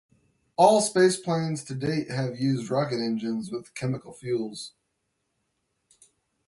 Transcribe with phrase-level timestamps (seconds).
[0.55, 4.73] All spaceplanes to date have used rocket engines with chemical fuels.